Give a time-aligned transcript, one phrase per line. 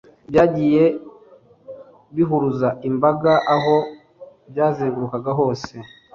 [0.29, 0.85] Byagiye
[2.15, 3.75] bihuruza imbaga aho
[4.49, 5.73] byazengurukaga hose